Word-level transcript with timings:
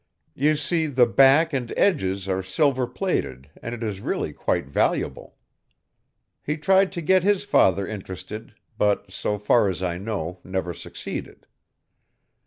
You 0.33 0.55
see 0.55 0.87
the 0.87 1.05
back 1.05 1.53
and 1.53 1.71
edges 1.77 2.27
are 2.27 2.41
silver 2.41 2.87
plated 2.87 3.51
and 3.61 3.75
it 3.75 3.83
is 3.83 4.01
really 4.01 4.33
quite 4.33 4.65
valuable. 4.65 5.37
He 6.41 6.57
tried 6.57 6.91
to 6.93 7.03
get 7.03 7.21
his 7.23 7.43
father 7.45 7.85
interested, 7.85 8.55
but, 8.79 9.11
so 9.11 9.37
far 9.37 9.69
as 9.69 9.83
I 9.83 9.99
know, 9.99 10.39
never 10.43 10.73
succeeded. 10.73 11.45